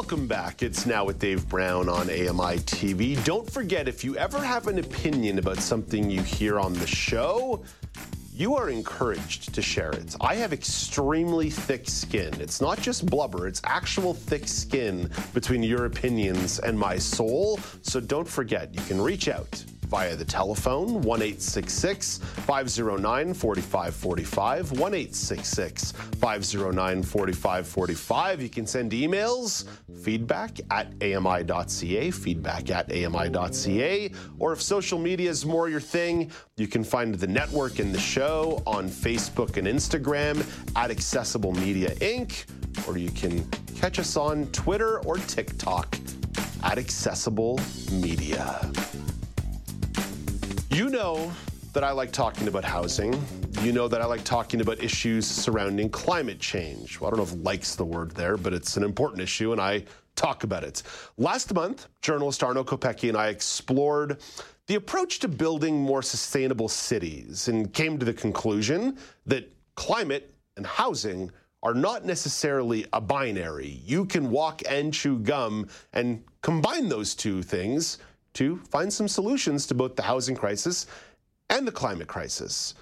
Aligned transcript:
Welcome 0.00 0.26
back. 0.26 0.62
It's 0.62 0.86
now 0.86 1.04
with 1.04 1.18
Dave 1.18 1.46
Brown 1.46 1.90
on 1.90 2.08
AMI 2.08 2.60
TV. 2.60 3.22
Don't 3.22 3.48
forget, 3.48 3.86
if 3.86 4.02
you 4.02 4.16
ever 4.16 4.40
have 4.40 4.66
an 4.66 4.78
opinion 4.78 5.38
about 5.38 5.58
something 5.58 6.10
you 6.10 6.22
hear 6.22 6.58
on 6.58 6.72
the 6.72 6.86
show, 6.86 7.62
you 8.32 8.56
are 8.56 8.70
encouraged 8.70 9.54
to 9.54 9.60
share 9.60 9.90
it. 9.90 10.16
I 10.22 10.36
have 10.36 10.54
extremely 10.54 11.50
thick 11.50 11.86
skin. 11.86 12.32
It's 12.40 12.62
not 12.62 12.80
just 12.80 13.04
blubber, 13.04 13.46
it's 13.46 13.60
actual 13.62 14.14
thick 14.14 14.48
skin 14.48 15.10
between 15.34 15.62
your 15.62 15.84
opinions 15.84 16.60
and 16.60 16.78
my 16.78 16.96
soul. 16.96 17.60
So 17.82 18.00
don't 18.00 18.26
forget, 18.26 18.74
you 18.74 18.80
can 18.84 19.02
reach 19.02 19.28
out 19.28 19.62
via 19.90 20.14
the 20.14 20.24
telephone 20.24 21.02
1 21.02 21.32
509 21.32 23.34
4545. 23.34 24.72
1 24.72 25.06
509 25.06 27.02
4545. 27.02 28.42
You 28.42 28.48
can 28.48 28.66
send 28.66 28.92
emails, 28.92 29.64
feedback 30.02 30.60
at 30.70 30.92
ami.ca, 31.02 32.10
feedback 32.12 32.70
at 32.70 32.90
ami.ca. 32.92 34.12
Or 34.38 34.52
if 34.52 34.62
social 34.62 35.00
media 35.00 35.28
is 35.28 35.44
more 35.44 35.68
your 35.68 35.80
thing, 35.80 36.30
you 36.56 36.68
can 36.68 36.84
find 36.84 37.16
the 37.16 37.26
network 37.26 37.80
and 37.80 37.92
the 37.92 38.00
show 38.00 38.62
on 38.66 38.88
Facebook 38.88 39.56
and 39.56 39.66
Instagram 39.66 40.46
at 40.76 40.92
Accessible 40.92 41.52
Media 41.52 41.90
Inc. 41.96 42.44
Or 42.86 42.96
you 42.96 43.10
can 43.10 43.44
catch 43.74 43.98
us 43.98 44.16
on 44.16 44.46
Twitter 44.52 45.00
or 45.00 45.16
TikTok 45.16 45.98
at 46.62 46.78
Accessible 46.78 47.58
Media. 47.90 48.70
You 50.72 50.88
know 50.88 51.32
that 51.72 51.82
I 51.82 51.90
like 51.90 52.12
talking 52.12 52.46
about 52.46 52.62
housing. 52.62 53.12
You 53.62 53.72
know 53.72 53.88
that 53.88 54.00
I 54.00 54.04
like 54.04 54.22
talking 54.22 54.60
about 54.60 54.80
issues 54.80 55.26
surrounding 55.26 55.90
climate 55.90 56.38
change. 56.38 57.00
Well, 57.00 57.08
I 57.08 57.10
don't 57.10 57.18
know 57.18 57.36
if 57.36 57.44
likes 57.44 57.74
the 57.74 57.84
word 57.84 58.12
there, 58.12 58.36
but 58.36 58.52
it's 58.52 58.76
an 58.76 58.84
important 58.84 59.20
issue 59.20 59.50
and 59.50 59.60
I 59.60 59.84
talk 60.14 60.44
about 60.44 60.62
it. 60.62 60.84
Last 61.18 61.52
month, 61.52 61.88
journalist 62.02 62.44
Arno 62.44 62.62
Kopecky 62.62 63.08
and 63.08 63.18
I 63.18 63.28
explored 63.28 64.20
the 64.68 64.76
approach 64.76 65.18
to 65.20 65.28
building 65.28 65.82
more 65.82 66.02
sustainable 66.02 66.68
cities 66.68 67.48
and 67.48 67.72
came 67.72 67.98
to 67.98 68.06
the 68.06 68.14
conclusion 68.14 68.96
that 69.26 69.52
climate 69.74 70.32
and 70.56 70.64
housing 70.64 71.32
are 71.64 71.74
not 71.74 72.04
necessarily 72.04 72.86
a 72.92 73.00
binary. 73.00 73.80
You 73.84 74.04
can 74.04 74.30
walk 74.30 74.62
and 74.68 74.94
chew 74.94 75.18
gum 75.18 75.68
and 75.92 76.22
combine 76.42 76.88
those 76.88 77.16
two 77.16 77.42
things 77.42 77.98
to 78.34 78.56
find 78.70 78.92
some 78.92 79.08
solutions 79.08 79.66
to 79.66 79.74
both 79.74 79.96
the 79.96 80.02
housing 80.02 80.34
crisis 80.36 80.86
and 81.48 81.66
the 81.66 81.72
climate 81.72 82.08
crisis. 82.08 82.74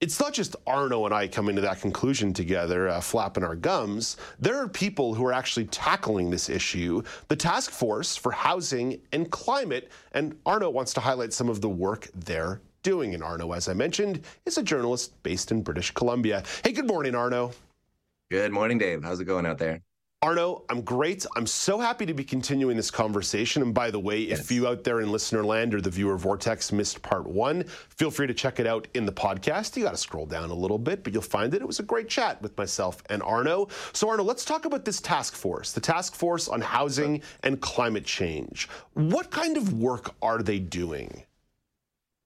It's 0.00 0.20
not 0.20 0.32
just 0.32 0.54
Arno 0.64 1.06
and 1.06 1.14
I 1.14 1.26
coming 1.26 1.56
to 1.56 1.62
that 1.62 1.80
conclusion 1.80 2.32
together, 2.32 2.88
uh, 2.88 3.00
flapping 3.00 3.42
our 3.42 3.56
gums. 3.56 4.16
There 4.38 4.56
are 4.56 4.68
people 4.68 5.12
who 5.12 5.26
are 5.26 5.32
actually 5.32 5.66
tackling 5.66 6.30
this 6.30 6.48
issue, 6.48 7.02
the 7.26 7.34
Task 7.34 7.72
Force 7.72 8.16
for 8.16 8.30
Housing 8.30 9.00
and 9.12 9.28
Climate, 9.30 9.90
and 10.12 10.38
Arno 10.46 10.70
wants 10.70 10.92
to 10.94 11.00
highlight 11.00 11.32
some 11.32 11.48
of 11.48 11.60
the 11.60 11.68
work 11.68 12.08
they're 12.14 12.60
doing. 12.84 13.14
And 13.14 13.24
Arno, 13.24 13.52
as 13.52 13.68
I 13.68 13.74
mentioned, 13.74 14.24
is 14.46 14.56
a 14.56 14.62
journalist 14.62 15.20
based 15.24 15.50
in 15.50 15.62
British 15.62 15.90
Columbia. 15.90 16.44
Hey, 16.62 16.70
good 16.70 16.86
morning, 16.86 17.16
Arno. 17.16 17.50
Good 18.30 18.52
morning, 18.52 18.78
Dave. 18.78 19.02
How's 19.02 19.18
it 19.18 19.24
going 19.24 19.46
out 19.46 19.58
there? 19.58 19.82
Arno, 20.20 20.64
I'm 20.68 20.80
great. 20.80 21.24
I'm 21.36 21.46
so 21.46 21.78
happy 21.78 22.04
to 22.04 22.12
be 22.12 22.24
continuing 22.24 22.76
this 22.76 22.90
conversation. 22.90 23.62
And 23.62 23.72
by 23.72 23.92
the 23.92 24.00
way, 24.00 24.22
if 24.22 24.50
you 24.50 24.66
out 24.66 24.82
there 24.82 25.00
in 25.00 25.12
listener 25.12 25.44
land 25.44 25.72
or 25.76 25.80
the 25.80 25.90
viewer 25.90 26.18
vortex 26.18 26.72
missed 26.72 27.02
part 27.02 27.28
one, 27.28 27.62
feel 27.62 28.10
free 28.10 28.26
to 28.26 28.34
check 28.34 28.58
it 28.58 28.66
out 28.66 28.88
in 28.94 29.06
the 29.06 29.12
podcast. 29.12 29.76
You 29.76 29.84
got 29.84 29.92
to 29.92 29.96
scroll 29.96 30.26
down 30.26 30.50
a 30.50 30.54
little 30.54 30.76
bit, 30.76 31.04
but 31.04 31.12
you'll 31.12 31.22
find 31.22 31.54
it. 31.54 31.62
It 31.62 31.68
was 31.68 31.78
a 31.78 31.84
great 31.84 32.08
chat 32.08 32.42
with 32.42 32.58
myself 32.58 33.00
and 33.08 33.22
Arno. 33.22 33.68
So, 33.92 34.08
Arno, 34.08 34.24
let's 34.24 34.44
talk 34.44 34.64
about 34.64 34.84
this 34.84 35.00
task 35.00 35.36
force, 35.36 35.70
the 35.70 35.80
task 35.80 36.16
force 36.16 36.48
on 36.48 36.62
housing 36.62 37.22
and 37.44 37.60
climate 37.60 38.04
change. 38.04 38.68
What 38.94 39.30
kind 39.30 39.56
of 39.56 39.74
work 39.74 40.16
are 40.20 40.42
they 40.42 40.58
doing? 40.58 41.22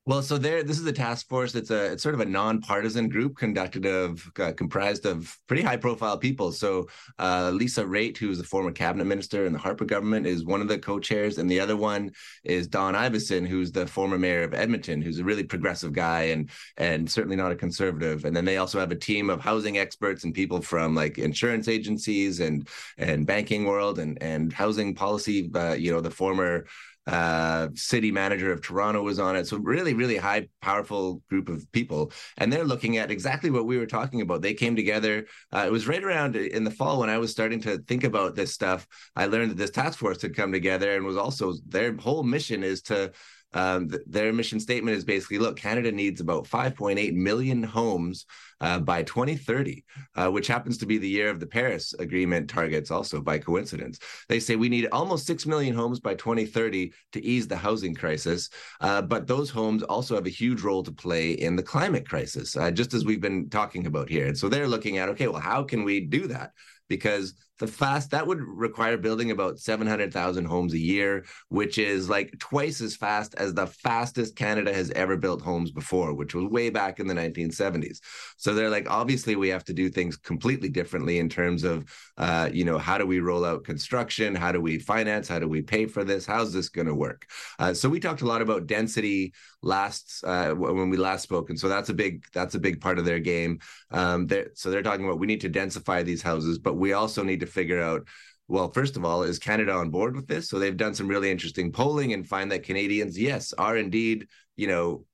Well, 0.04 0.20
so 0.20 0.36
there, 0.36 0.64
this 0.64 0.80
is 0.80 0.86
a 0.86 0.92
task 0.92 1.28
force. 1.28 1.54
It's 1.54 1.70
a, 1.70 1.92
it's 1.92 2.02
sort 2.02 2.16
of 2.16 2.20
a 2.20 2.24
nonpartisan 2.24 3.08
group 3.08 3.36
conducted 3.36 3.86
of, 3.86 4.28
uh, 4.40 4.50
comprised 4.50 5.06
of 5.06 5.38
pretty 5.46 5.62
high-profile 5.62 6.18
people. 6.18 6.50
So 6.50 6.88
uh, 7.20 7.52
Lisa 7.54 7.84
Raitt, 7.84 8.18
who 8.18 8.28
is 8.28 8.40
a 8.40 8.44
former 8.44 8.72
cabinet 8.72 9.04
minister 9.04 9.46
in 9.46 9.52
the 9.52 9.60
Harper 9.60 9.84
government, 9.84 10.26
is 10.26 10.44
one 10.44 10.60
of 10.60 10.66
the 10.66 10.76
co-chairs, 10.76 11.38
and 11.38 11.48
the 11.48 11.60
other 11.60 11.76
one 11.76 12.10
is 12.42 12.66
Don 12.66 12.94
Iveson, 12.94 13.46
who's 13.46 13.70
the 13.70 13.86
former 13.86 14.18
mayor 14.18 14.42
of 14.42 14.54
Edmonton, 14.54 15.00
who's 15.00 15.20
a 15.20 15.24
really 15.24 15.44
progressive 15.44 15.92
guy 15.92 16.22
and 16.22 16.50
and 16.78 17.08
certainly 17.08 17.36
not 17.36 17.52
a 17.52 17.56
conservative. 17.56 18.24
And 18.24 18.34
then 18.34 18.44
they 18.44 18.56
also 18.56 18.80
have 18.80 18.90
a 18.90 18.96
team 18.96 19.30
of 19.30 19.40
housing 19.40 19.78
experts 19.78 20.24
and 20.24 20.34
people 20.34 20.60
from 20.60 20.96
like 20.96 21.19
insurance 21.19 21.69
agencies 21.69 22.40
and 22.40 22.69
and 22.98 23.24
banking 23.24 23.66
world 23.66 24.00
and 24.00 24.20
and 24.20 24.52
housing 24.52 24.96
policy. 24.96 25.48
Uh, 25.54 25.74
you 25.74 25.92
know, 25.92 26.00
the 26.00 26.10
former 26.10 26.66
uh, 27.06 27.68
city 27.74 28.12
manager 28.12 28.52
of 28.52 28.62
Toronto 28.62 29.02
was 29.02 29.18
on 29.18 29.36
it. 29.36 29.46
So 29.46 29.56
really, 29.56 29.94
really 29.94 30.16
high, 30.16 30.48
powerful 30.60 31.22
group 31.28 31.48
of 31.48 31.70
people, 31.72 32.12
and 32.38 32.52
they're 32.52 32.64
looking 32.64 32.98
at 32.98 33.10
exactly 33.10 33.50
what 33.50 33.66
we 33.66 33.78
were 33.78 33.86
talking 33.86 34.20
about. 34.20 34.42
They 34.42 34.54
came 34.54 34.76
together. 34.76 35.26
Uh, 35.52 35.64
it 35.66 35.72
was 35.72 35.88
right 35.88 36.02
around 36.02 36.36
in 36.36 36.64
the 36.64 36.70
fall 36.70 37.00
when 37.00 37.10
I 37.10 37.18
was 37.18 37.30
starting 37.30 37.60
to 37.62 37.78
think 37.78 38.04
about 38.04 38.34
this 38.34 38.52
stuff. 38.52 38.86
I 39.16 39.26
learned 39.26 39.50
that 39.50 39.58
this 39.58 39.70
task 39.70 39.98
force 39.98 40.22
had 40.22 40.36
come 40.36 40.52
together 40.52 40.94
and 40.94 41.04
was 41.04 41.16
also 41.16 41.54
their 41.66 41.96
whole 41.96 42.22
mission 42.22 42.62
is 42.62 42.82
to 42.82 43.12
um, 43.54 43.90
th- 43.90 44.02
their 44.06 44.32
mission 44.32 44.60
statement 44.60 44.96
is 44.96 45.04
basically 45.04 45.38
look, 45.38 45.56
Canada 45.56 45.92
needs 45.92 46.20
about 46.20 46.48
5.8 46.48 47.14
million 47.14 47.62
homes 47.62 48.26
uh, 48.62 48.78
by 48.78 49.02
2030, 49.02 49.84
uh, 50.14 50.30
which 50.30 50.46
happens 50.46 50.78
to 50.78 50.86
be 50.86 50.96
the 50.96 51.08
year 51.08 51.28
of 51.28 51.40
the 51.40 51.46
Paris 51.46 51.92
Agreement 51.98 52.48
targets, 52.48 52.90
also 52.90 53.20
by 53.20 53.38
coincidence. 53.38 53.98
They 54.28 54.40
say 54.40 54.56
we 54.56 54.68
need 54.68 54.88
almost 54.92 55.26
6 55.26 55.44
million 55.46 55.74
homes 55.74 56.00
by 56.00 56.14
2030 56.14 56.92
to 57.12 57.24
ease 57.24 57.48
the 57.48 57.56
housing 57.56 57.94
crisis. 57.94 58.48
Uh, 58.80 59.02
but 59.02 59.26
those 59.26 59.50
homes 59.50 59.82
also 59.82 60.14
have 60.14 60.26
a 60.26 60.30
huge 60.30 60.62
role 60.62 60.84
to 60.84 60.92
play 60.92 61.32
in 61.32 61.56
the 61.56 61.62
climate 61.62 62.08
crisis, 62.08 62.56
uh, 62.56 62.70
just 62.70 62.94
as 62.94 63.04
we've 63.04 63.20
been 63.20 63.50
talking 63.50 63.86
about 63.86 64.08
here. 64.08 64.26
And 64.28 64.38
so 64.38 64.48
they're 64.48 64.68
looking 64.68 64.98
at 64.98 65.08
okay, 65.10 65.26
well, 65.26 65.40
how 65.40 65.64
can 65.64 65.84
we 65.84 66.00
do 66.00 66.28
that? 66.28 66.52
Because 66.88 67.34
the 67.62 67.68
fast 67.68 68.10
that 68.10 68.26
would 68.26 68.40
require 68.40 68.96
building 68.96 69.30
about 69.30 69.56
700,000 69.56 70.44
homes 70.46 70.74
a 70.74 70.78
year, 70.78 71.24
which 71.48 71.78
is 71.78 72.10
like 72.10 72.36
twice 72.40 72.80
as 72.80 72.96
fast 72.96 73.36
as 73.36 73.54
the 73.54 73.68
fastest 73.68 74.34
Canada 74.34 74.74
has 74.74 74.90
ever 74.90 75.16
built 75.16 75.42
homes 75.42 75.70
before, 75.70 76.12
which 76.12 76.34
was 76.34 76.46
way 76.46 76.70
back 76.70 76.98
in 76.98 77.06
the 77.06 77.14
1970s. 77.14 78.00
So 78.36 78.51
they're 78.54 78.70
like, 78.70 78.90
obviously, 78.90 79.36
we 79.36 79.48
have 79.48 79.64
to 79.64 79.72
do 79.72 79.88
things 79.88 80.16
completely 80.16 80.68
differently 80.68 81.18
in 81.18 81.28
terms 81.28 81.64
of, 81.64 81.84
uh, 82.16 82.48
you 82.52 82.64
know, 82.64 82.78
how 82.78 82.98
do 82.98 83.06
we 83.06 83.20
roll 83.20 83.44
out 83.44 83.64
construction? 83.64 84.34
How 84.34 84.52
do 84.52 84.60
we 84.60 84.78
finance? 84.78 85.28
How 85.28 85.38
do 85.38 85.48
we 85.48 85.62
pay 85.62 85.86
for 85.86 86.04
this? 86.04 86.26
How's 86.26 86.52
this 86.52 86.68
going 86.68 86.86
to 86.86 86.94
work? 86.94 87.26
Uh, 87.58 87.74
so 87.74 87.88
we 87.88 88.00
talked 88.00 88.22
a 88.22 88.26
lot 88.26 88.42
about 88.42 88.66
density 88.66 89.32
last 89.62 90.24
uh, 90.24 90.52
when 90.52 90.90
we 90.90 90.96
last 90.96 91.22
spoke, 91.22 91.50
and 91.50 91.58
so 91.58 91.68
that's 91.68 91.88
a 91.88 91.94
big 91.94 92.24
that's 92.32 92.54
a 92.54 92.60
big 92.60 92.80
part 92.80 92.98
of 92.98 93.04
their 93.04 93.20
game. 93.20 93.58
Um, 93.90 94.26
they're, 94.26 94.50
so 94.54 94.70
they're 94.70 94.82
talking 94.82 95.04
about 95.04 95.19
we 95.19 95.26
need 95.26 95.42
to 95.42 95.50
densify 95.50 96.04
these 96.04 96.22
houses, 96.22 96.58
but 96.58 96.74
we 96.74 96.92
also 96.92 97.22
need 97.22 97.40
to 97.40 97.46
figure 97.46 97.80
out 97.80 98.06
well, 98.48 98.70
first 98.70 98.96
of 98.96 99.04
all, 99.04 99.22
is 99.22 99.38
Canada 99.38 99.72
on 99.72 99.88
board 99.90 100.14
with 100.14 100.26
this? 100.26 100.50
So 100.50 100.58
they've 100.58 100.76
done 100.76 100.94
some 100.94 101.08
really 101.08 101.31
interesting 101.31 101.72
polling 101.72 102.12
and 102.12 102.28
find 102.28 102.52
that 102.52 102.64
Canadians, 102.64 103.19
yes, 103.19 103.54
are 103.54 103.78
indeed, 103.78 104.28
you 104.56 104.66
know, 104.66 105.06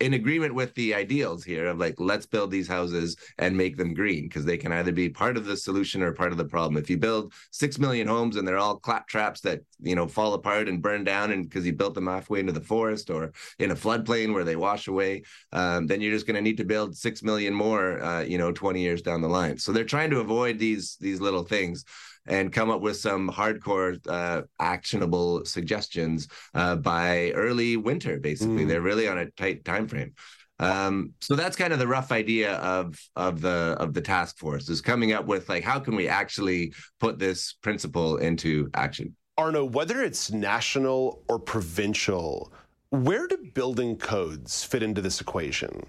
in 0.00 0.14
agreement 0.14 0.54
with 0.54 0.74
the 0.74 0.94
ideals 0.94 1.44
here 1.44 1.66
of 1.66 1.78
like 1.78 1.94
let's 1.98 2.26
build 2.26 2.50
these 2.50 2.68
houses 2.68 3.16
and 3.38 3.56
make 3.56 3.76
them 3.76 3.94
green 3.94 4.24
because 4.24 4.44
they 4.44 4.56
can 4.56 4.72
either 4.72 4.92
be 4.92 5.08
part 5.08 5.36
of 5.36 5.44
the 5.44 5.56
solution 5.56 6.02
or 6.02 6.12
part 6.12 6.32
of 6.32 6.38
the 6.38 6.44
problem. 6.44 6.76
If 6.76 6.88
you 6.90 6.96
build 6.96 7.32
six 7.50 7.78
million 7.78 8.06
homes 8.06 8.36
and 8.36 8.46
they're 8.46 8.58
all 8.58 8.76
clap 8.76 9.08
traps 9.08 9.40
that 9.42 9.60
you 9.80 9.94
know 9.94 10.06
fall 10.06 10.34
apart 10.34 10.68
and 10.68 10.82
burn 10.82 11.04
down 11.04 11.32
and 11.32 11.44
because 11.44 11.66
you 11.66 11.72
built 11.72 11.94
them 11.94 12.06
halfway 12.06 12.40
into 12.40 12.52
the 12.52 12.60
forest 12.60 13.10
or 13.10 13.32
in 13.58 13.70
a 13.70 13.76
floodplain 13.76 14.32
where 14.32 14.44
they 14.44 14.56
wash 14.56 14.88
away 14.88 15.22
um, 15.52 15.86
then 15.86 16.00
you're 16.00 16.12
just 16.12 16.26
going 16.26 16.36
to 16.36 16.42
need 16.42 16.56
to 16.56 16.64
build 16.64 16.96
six 16.96 17.22
million 17.22 17.52
more 17.54 18.02
uh, 18.02 18.22
you 18.22 18.38
know 18.38 18.52
20 18.52 18.80
years 18.80 19.02
down 19.02 19.20
the 19.20 19.28
line. 19.28 19.58
So 19.58 19.72
they're 19.72 19.84
trying 19.84 20.10
to 20.10 20.20
avoid 20.20 20.58
these 20.58 20.96
these 21.00 21.20
little 21.20 21.44
things 21.44 21.84
and 22.26 22.52
come 22.52 22.70
up 22.70 22.80
with 22.80 22.96
some 22.96 23.30
hardcore 23.30 23.98
uh, 24.08 24.42
actionable 24.60 25.44
suggestions 25.44 26.28
uh, 26.54 26.76
by 26.76 27.30
early 27.32 27.76
winter. 27.76 28.18
Basically, 28.18 28.64
mm. 28.64 28.68
they're 28.68 28.80
really 28.80 29.08
on 29.08 29.18
a 29.18 29.30
tight 29.32 29.64
time 29.64 29.88
frame. 29.88 30.12
Um, 30.58 31.12
so 31.20 31.36
that's 31.36 31.56
kind 31.56 31.72
of 31.72 31.78
the 31.78 31.86
rough 31.86 32.12
idea 32.12 32.54
of 32.54 32.98
of 33.14 33.40
the 33.40 33.76
of 33.78 33.92
the 33.92 34.00
task 34.00 34.38
force 34.38 34.68
is 34.70 34.80
coming 34.80 35.12
up 35.12 35.26
with 35.26 35.48
like 35.48 35.62
how 35.62 35.78
can 35.78 35.94
we 35.94 36.08
actually 36.08 36.72
put 36.98 37.18
this 37.18 37.52
principle 37.62 38.16
into 38.16 38.70
action. 38.74 39.14
Arno, 39.38 39.64
whether 39.64 40.02
it's 40.02 40.32
national 40.32 41.22
or 41.28 41.38
provincial, 41.38 42.50
where 42.88 43.26
do 43.26 43.36
building 43.52 43.98
codes 43.98 44.64
fit 44.64 44.82
into 44.82 45.02
this 45.02 45.20
equation? 45.20 45.84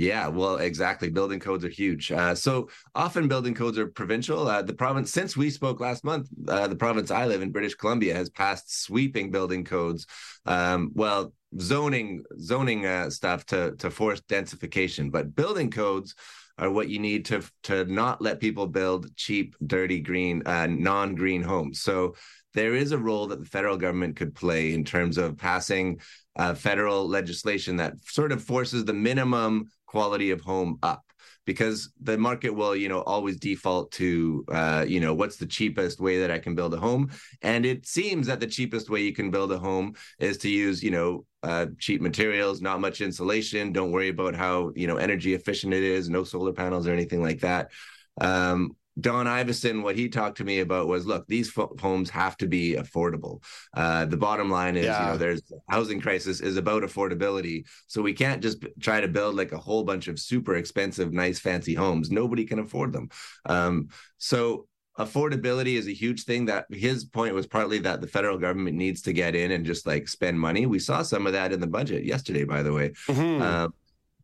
Yeah, 0.00 0.28
well, 0.28 0.56
exactly. 0.56 1.10
Building 1.10 1.40
codes 1.40 1.62
are 1.62 1.68
huge. 1.68 2.10
Uh, 2.10 2.34
so 2.34 2.70
often 2.94 3.28
building 3.28 3.52
codes 3.52 3.76
are 3.76 3.86
provincial. 3.86 4.48
Uh, 4.48 4.62
the 4.62 4.72
province, 4.72 5.12
since 5.12 5.36
we 5.36 5.50
spoke 5.50 5.78
last 5.78 6.04
month, 6.04 6.26
uh, 6.48 6.68
the 6.68 6.74
province 6.74 7.10
I 7.10 7.26
live 7.26 7.42
in, 7.42 7.52
British 7.52 7.74
Columbia, 7.74 8.14
has 8.14 8.30
passed 8.30 8.82
sweeping 8.82 9.30
building 9.30 9.62
codes. 9.62 10.06
Um, 10.46 10.90
well, 10.94 11.34
zoning 11.60 12.24
zoning 12.40 12.86
uh, 12.86 13.10
stuff 13.10 13.44
to 13.46 13.76
to 13.76 13.90
force 13.90 14.22
densification, 14.22 15.12
but 15.12 15.36
building 15.36 15.70
codes 15.70 16.14
are 16.56 16.70
what 16.70 16.88
you 16.88 16.98
need 16.98 17.26
to 17.26 17.42
to 17.64 17.84
not 17.84 18.22
let 18.22 18.40
people 18.40 18.66
build 18.66 19.14
cheap, 19.16 19.54
dirty, 19.66 20.00
green, 20.00 20.42
uh, 20.46 20.66
non-green 20.66 21.42
homes. 21.42 21.82
So 21.82 22.14
there 22.54 22.74
is 22.74 22.92
a 22.92 22.98
role 22.98 23.26
that 23.26 23.40
the 23.40 23.46
federal 23.50 23.76
government 23.76 24.16
could 24.16 24.34
play 24.34 24.72
in 24.72 24.82
terms 24.82 25.18
of 25.18 25.36
passing 25.36 26.00
uh, 26.36 26.54
federal 26.54 27.06
legislation 27.06 27.76
that 27.76 27.94
sort 28.06 28.32
of 28.32 28.42
forces 28.42 28.84
the 28.84 28.92
minimum 28.92 29.66
quality 29.90 30.30
of 30.30 30.40
home 30.40 30.78
up 30.84 31.02
because 31.46 31.92
the 32.00 32.16
market 32.16 32.50
will 32.50 32.76
you 32.76 32.88
know 32.88 33.02
always 33.02 33.36
default 33.36 33.90
to 33.90 34.44
uh, 34.52 34.84
you 34.86 35.00
know 35.00 35.12
what's 35.12 35.36
the 35.36 35.46
cheapest 35.56 35.98
way 36.00 36.20
that 36.20 36.30
i 36.30 36.38
can 36.38 36.54
build 36.54 36.72
a 36.74 36.76
home. 36.76 37.10
And 37.42 37.66
it 37.66 37.86
seems 37.86 38.28
that 38.28 38.38
the 38.40 38.46
cheapest 38.46 38.88
way 38.88 39.00
you 39.02 39.12
can 39.12 39.30
build 39.30 39.50
a 39.50 39.58
home 39.58 39.94
is 40.20 40.38
to 40.38 40.48
use 40.48 40.80
you 40.82 40.92
know 40.92 41.24
uh, 41.42 41.66
cheap 41.78 42.00
materials 42.00 42.60
not 42.60 42.80
much 42.80 43.00
insulation 43.00 43.72
don't 43.72 43.90
worry 43.90 44.10
about 44.10 44.34
how 44.34 44.72
you 44.76 44.86
know 44.86 44.96
energy 44.96 45.34
efficient 45.34 45.72
it 45.74 45.82
is 45.82 46.08
no 46.08 46.22
solar 46.22 46.52
panels 46.52 46.86
or 46.86 46.92
anything 46.92 47.22
like 47.22 47.40
that. 47.40 47.70
Um, 48.20 48.76
Don 49.00 49.26
Iveson, 49.26 49.82
what 49.82 49.96
he 49.96 50.08
talked 50.08 50.38
to 50.38 50.44
me 50.44 50.60
about 50.60 50.88
was, 50.88 51.06
look, 51.06 51.26
these 51.26 51.52
homes 51.80 52.10
have 52.10 52.36
to 52.38 52.46
be 52.46 52.74
affordable. 52.74 53.42
Uh, 53.74 54.04
the 54.04 54.16
bottom 54.16 54.50
line 54.50 54.76
is, 54.76 54.86
yeah. 54.86 55.00
you 55.00 55.12
know, 55.12 55.16
there's 55.16 55.42
housing 55.68 56.00
crisis 56.00 56.40
is 56.40 56.56
about 56.56 56.82
affordability. 56.82 57.66
So 57.86 58.02
we 58.02 58.12
can't 58.12 58.42
just 58.42 58.64
try 58.80 59.00
to 59.00 59.08
build 59.08 59.36
like 59.36 59.52
a 59.52 59.58
whole 59.58 59.84
bunch 59.84 60.08
of 60.08 60.18
super 60.18 60.56
expensive, 60.56 61.12
nice, 61.12 61.38
fancy 61.38 61.74
homes. 61.74 62.10
Nobody 62.10 62.44
can 62.44 62.58
afford 62.58 62.92
them. 62.92 63.08
Um, 63.46 63.88
so 64.18 64.66
affordability 64.98 65.78
is 65.78 65.86
a 65.86 65.94
huge 65.94 66.24
thing 66.24 66.46
that 66.46 66.66
his 66.70 67.04
point 67.04 67.34
was 67.34 67.46
partly 67.46 67.78
that 67.78 68.00
the 68.00 68.06
federal 68.06 68.36
government 68.36 68.76
needs 68.76 69.02
to 69.02 69.12
get 69.12 69.34
in 69.34 69.52
and 69.52 69.64
just 69.64 69.86
like 69.86 70.08
spend 70.08 70.38
money. 70.38 70.66
We 70.66 70.78
saw 70.78 71.02
some 71.02 71.26
of 71.26 71.32
that 71.32 71.52
in 71.52 71.60
the 71.60 71.66
budget 71.66 72.04
yesterday, 72.04 72.44
by 72.44 72.62
the 72.62 72.72
way. 72.72 72.90
Mm-hmm. 73.08 73.42
Uh, 73.42 73.68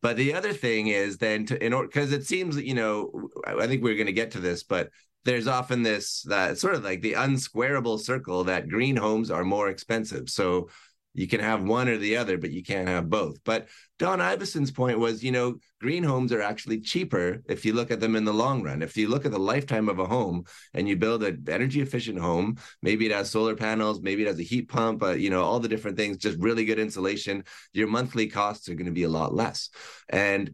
but 0.01 0.17
the 0.17 0.35
other 0.35 0.53
thing 0.53 0.89
is 0.89 1.19
then 1.19 1.47
to 1.47 1.65
in 1.65 1.73
order 1.73 1.89
because 1.89 2.13
it 2.13 2.27
seems 2.27 2.57
you 2.57 2.75
know 2.75 3.29
I 3.47 3.67
think 3.67 3.83
we're 3.83 3.95
going 3.95 4.07
to 4.07 4.13
get 4.13 4.33
to 4.33 4.41
this, 4.41 4.63
but 4.63 4.91
there's 5.25 5.49
often 5.49 5.83
this 5.83 6.23
that 6.23 6.59
sort 6.59 6.75
of 6.75 6.85
like 6.85 7.03
the 7.03 7.15
unsquarable 7.15 7.99
circle 7.99 8.45
that 8.45 8.69
green 8.69 8.97
homes 8.97 9.31
are 9.31 9.45
more 9.45 9.69
expensive. 9.69 10.29
So 10.31 10.69
you 11.17 11.27
can 11.27 11.41
have 11.41 11.65
one 11.65 11.89
or 11.89 11.97
the 11.97 12.19
other, 12.19 12.37
but 12.37 12.53
you 12.53 12.63
can't 12.63 12.89
have 12.89 13.09
both. 13.09 13.43
But 13.43 13.69
Don 13.99 14.19
Iveson's 14.19 14.71
point 14.71 14.99
was, 14.99 15.25
you 15.25 15.33
know, 15.33 15.57
green 15.81 16.03
homes 16.03 16.31
are 16.31 16.43
actually 16.43 16.81
cheaper 16.81 17.43
if 17.49 17.65
you 17.65 17.73
look 17.73 17.91
at 17.91 18.01
them 18.01 18.17
in 18.17 18.27
the 18.27 18.35
long 18.35 18.63
run. 18.63 18.83
If 18.83 18.99
you 18.99 19.09
look 19.09 19.25
at 19.25 19.33
the 19.33 19.39
lifetime 19.39 19.89
of 19.89 19.99
a 19.99 20.05
home 20.05 20.45
and 20.75 20.87
you 20.87 20.97
build 20.97 21.23
an 21.23 21.43
energy 21.49 21.81
efficient 21.81 22.19
home, 22.19 22.59
maybe 22.83 23.07
it 23.07 23.13
has 23.13 23.31
solar 23.31 23.57
panels, 23.57 24.03
maybe 24.03 24.25
it 24.25 24.29
has 24.29 24.39
a 24.39 24.43
heat 24.43 24.69
pump, 24.69 25.03
uh, 25.03 25.13
you 25.13 25.31
know, 25.31 25.43
all 25.43 25.59
the 25.59 25.69
different 25.69 25.97
things, 25.97 26.19
just 26.19 26.39
really 26.39 26.67
good 26.67 26.79
insulation, 26.79 27.45
your 27.73 27.89
monthly 27.89 28.27
costs 28.27 28.69
are 28.69 28.75
going 28.75 28.87
to 28.87 28.93
be 28.93 29.05
a 29.05 29.09
lot 29.09 29.35
less. 29.35 29.71
And 30.11 30.53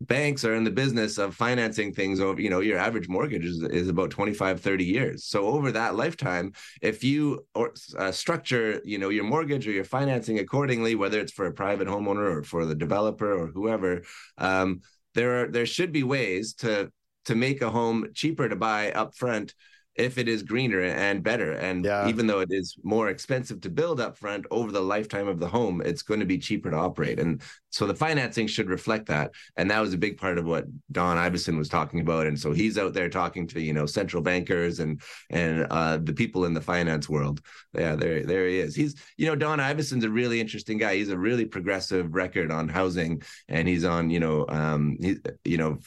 banks 0.00 0.44
are 0.44 0.54
in 0.54 0.64
the 0.64 0.70
business 0.70 1.18
of 1.18 1.34
financing 1.34 1.92
things 1.92 2.20
over 2.20 2.40
you 2.40 2.50
know 2.50 2.60
your 2.60 2.78
average 2.78 3.08
mortgage 3.08 3.44
is, 3.44 3.62
is 3.62 3.88
about 3.88 4.10
25 4.10 4.60
30 4.60 4.84
years. 4.84 5.24
So 5.24 5.46
over 5.46 5.72
that 5.72 5.94
lifetime 5.94 6.52
if 6.82 7.04
you 7.04 7.46
or 7.54 7.72
uh, 7.98 8.12
structure 8.12 8.80
you 8.84 8.98
know 8.98 9.08
your 9.08 9.24
mortgage 9.24 9.66
or 9.66 9.72
your 9.72 9.84
financing 9.84 10.38
accordingly 10.38 10.94
whether 10.94 11.20
it's 11.20 11.32
for 11.32 11.46
a 11.46 11.52
private 11.52 11.88
homeowner 11.88 12.38
or 12.38 12.42
for 12.42 12.64
the 12.66 12.74
developer 12.74 13.32
or 13.32 13.46
whoever 13.48 14.02
um, 14.38 14.80
there 15.14 15.44
are 15.44 15.48
there 15.48 15.66
should 15.66 15.92
be 15.92 16.02
ways 16.02 16.54
to 16.54 16.90
to 17.24 17.34
make 17.34 17.62
a 17.62 17.70
home 17.70 18.08
cheaper 18.14 18.48
to 18.48 18.56
buy 18.56 18.90
up 18.92 19.14
upfront 19.14 19.52
if 19.96 20.18
it 20.18 20.28
is 20.28 20.42
greener 20.42 20.80
and 20.80 21.22
better. 21.22 21.52
And 21.52 21.84
yeah. 21.84 22.08
even 22.08 22.26
though 22.26 22.40
it 22.40 22.50
is 22.50 22.76
more 22.82 23.08
expensive 23.08 23.60
to 23.62 23.70
build 23.70 24.00
up 24.00 24.16
front 24.18 24.46
over 24.50 24.72
the 24.72 24.80
lifetime 24.80 25.28
of 25.28 25.38
the 25.38 25.48
home, 25.48 25.80
it's 25.84 26.02
going 26.02 26.20
to 26.20 26.26
be 26.26 26.38
cheaper 26.38 26.70
to 26.70 26.76
operate. 26.76 27.20
And 27.20 27.40
so 27.70 27.86
the 27.86 27.94
financing 27.94 28.46
should 28.46 28.68
reflect 28.68 29.06
that. 29.06 29.32
And 29.56 29.70
that 29.70 29.80
was 29.80 29.94
a 29.94 29.98
big 29.98 30.16
part 30.16 30.38
of 30.38 30.44
what 30.44 30.64
Don 30.92 31.16
Iveson 31.16 31.58
was 31.58 31.68
talking 31.68 32.00
about. 32.00 32.26
And 32.26 32.38
so 32.38 32.52
he's 32.52 32.78
out 32.78 32.92
there 32.92 33.08
talking 33.08 33.46
to, 33.48 33.60
you 33.60 33.72
know, 33.72 33.86
central 33.86 34.22
bankers 34.22 34.80
and 34.80 35.00
and 35.30 35.66
uh, 35.70 35.98
the 35.98 36.12
people 36.12 36.44
in 36.44 36.54
the 36.54 36.60
finance 36.60 37.08
world. 37.08 37.40
Yeah, 37.72 37.96
there, 37.96 38.24
there 38.24 38.46
he 38.46 38.58
is. 38.58 38.76
He's, 38.76 38.94
you 39.16 39.26
know, 39.26 39.34
Don 39.34 39.58
Iveson's 39.58 40.04
a 40.04 40.10
really 40.10 40.40
interesting 40.40 40.78
guy. 40.78 40.96
He's 40.96 41.08
a 41.08 41.18
really 41.18 41.44
progressive 41.44 42.14
record 42.14 42.52
on 42.52 42.68
housing. 42.68 43.22
And 43.48 43.66
he's 43.66 43.84
on, 43.84 44.08
you 44.08 44.20
know, 44.20 44.46
um, 44.48 44.96
he, 45.00 45.16
you 45.44 45.58
know, 45.58 45.78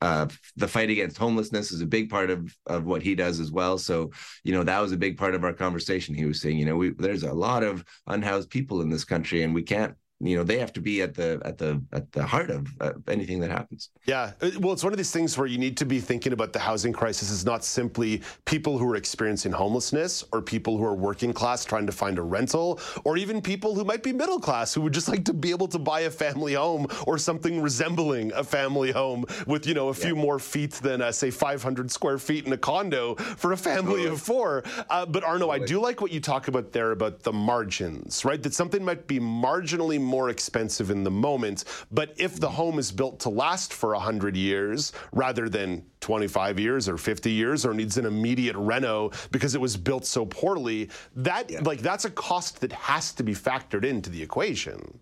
uh, 0.00 0.26
the 0.56 0.68
fight 0.68 0.90
against 0.90 1.18
homelessness 1.18 1.70
is 1.70 1.80
a 1.80 1.86
big 1.86 2.10
part 2.10 2.30
of 2.30 2.52
of 2.66 2.84
what 2.84 3.02
he 3.02 3.14
does 3.14 3.40
as 3.40 3.47
as 3.48 3.52
well. 3.52 3.78
So, 3.78 4.10
you 4.44 4.52
know, 4.52 4.62
that 4.62 4.80
was 4.80 4.92
a 4.92 4.96
big 4.96 5.16
part 5.16 5.34
of 5.34 5.44
our 5.44 5.54
conversation. 5.54 6.14
He 6.14 6.26
was 6.26 6.40
saying, 6.40 6.58
you 6.58 6.66
know, 6.66 6.76
we, 6.76 6.90
there's 6.90 7.22
a 7.22 7.32
lot 7.32 7.62
of 7.62 7.84
unhoused 8.06 8.50
people 8.50 8.82
in 8.82 8.90
this 8.90 9.04
country, 9.04 9.42
and 9.42 9.54
we 9.54 9.62
can't 9.62 9.94
you 10.20 10.36
know 10.36 10.44
they 10.44 10.58
have 10.58 10.72
to 10.72 10.80
be 10.80 11.02
at 11.02 11.14
the 11.14 11.40
at 11.44 11.58
the 11.58 11.82
at 11.92 12.10
the 12.12 12.24
heart 12.24 12.50
of 12.50 12.66
uh, 12.80 12.92
anything 13.08 13.40
that 13.40 13.50
happens. 13.50 13.90
Yeah. 14.06 14.32
Uh, 14.40 14.50
well 14.60 14.72
it's 14.72 14.84
one 14.84 14.92
of 14.92 14.96
these 14.96 15.10
things 15.10 15.36
where 15.36 15.46
you 15.46 15.58
need 15.58 15.76
to 15.78 15.86
be 15.86 16.00
thinking 16.00 16.32
about 16.32 16.52
the 16.52 16.58
housing 16.58 16.92
crisis 16.92 17.30
is 17.30 17.44
not 17.44 17.64
simply 17.64 18.22
people 18.44 18.78
who 18.78 18.90
are 18.90 18.96
experiencing 18.96 19.52
homelessness 19.52 20.24
or 20.32 20.42
people 20.42 20.76
who 20.76 20.84
are 20.84 20.94
working 20.94 21.32
class 21.32 21.64
trying 21.64 21.86
to 21.86 21.92
find 21.92 22.18
a 22.18 22.22
rental 22.22 22.80
or 23.04 23.16
even 23.16 23.40
people 23.40 23.74
who 23.74 23.84
might 23.84 24.02
be 24.02 24.12
middle 24.12 24.40
class 24.40 24.74
who 24.74 24.80
would 24.80 24.94
just 24.94 25.08
like 25.08 25.24
to 25.24 25.32
be 25.32 25.50
able 25.50 25.68
to 25.68 25.78
buy 25.78 26.00
a 26.00 26.10
family 26.10 26.54
home 26.54 26.86
or 27.06 27.18
something 27.18 27.60
resembling 27.60 28.32
a 28.32 28.44
family 28.44 28.90
home 28.92 29.24
with 29.46 29.66
you 29.66 29.74
know 29.74 29.88
a 29.88 29.94
few 29.94 30.14
yeah. 30.14 30.22
more 30.22 30.38
feet 30.38 30.72
than 30.72 31.02
uh, 31.02 31.12
say 31.12 31.30
500 31.30 31.90
square 31.90 32.18
feet 32.18 32.46
in 32.46 32.52
a 32.52 32.58
condo 32.58 33.14
for 33.14 33.52
a 33.52 33.56
family 33.56 34.06
of 34.06 34.20
four. 34.20 34.62
Uh, 34.90 35.06
but 35.06 35.24
arno 35.24 35.50
i 35.50 35.58
do 35.58 35.80
like 35.80 36.00
what 36.00 36.12
you 36.12 36.20
talk 36.20 36.48
about 36.48 36.72
there 36.72 36.90
about 36.92 37.22
the 37.22 37.32
margins 37.32 38.24
right? 38.24 38.42
That 38.42 38.54
something 38.54 38.84
might 38.84 39.06
be 39.06 39.18
marginally 39.18 40.00
more 40.08 40.30
expensive 40.30 40.90
in 40.90 41.04
the 41.04 41.10
moment. 41.10 41.64
But 41.90 42.14
if 42.16 42.40
the 42.40 42.48
home 42.48 42.78
is 42.78 42.90
built 42.90 43.20
to 43.20 43.28
last 43.28 43.72
for 43.72 43.92
100 43.92 44.36
years 44.36 44.92
rather 45.12 45.48
than 45.48 45.84
25 46.00 46.58
years 46.58 46.88
or 46.88 46.96
50 46.96 47.30
years 47.30 47.64
or 47.64 47.74
needs 47.74 47.98
an 47.98 48.06
immediate 48.06 48.56
reno 48.56 49.10
because 49.30 49.54
it 49.54 49.60
was 49.60 49.76
built 49.76 50.06
so 50.06 50.26
poorly, 50.26 50.90
that 51.16 51.50
yeah. 51.50 51.60
like 51.62 51.80
that's 51.80 52.04
a 52.04 52.10
cost 52.10 52.60
that 52.60 52.72
has 52.72 53.12
to 53.12 53.22
be 53.22 53.34
factored 53.34 53.84
into 53.84 54.10
the 54.10 54.22
equation. 54.22 54.98